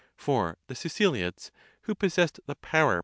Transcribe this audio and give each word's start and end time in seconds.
For 0.17 0.57
the 0.65 0.73
Siceliotes, 0.73 1.51
who 1.81 1.93
possessed 1.93 2.39
the 2.47 2.55
power? 2.55 2.99